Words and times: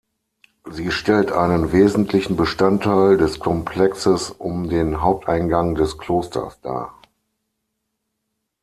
Sie 0.67 0.89
stellt 0.89 1.31
einen 1.31 1.71
wesentlichen 1.73 2.35
Bestandteil 2.35 3.17
des 3.17 3.39
Komplexes 3.39 4.31
um 4.31 4.67
den 4.67 5.03
Haupteingang 5.03 5.75
des 5.75 5.99
Klosters 5.99 6.59
dar. 6.61 6.97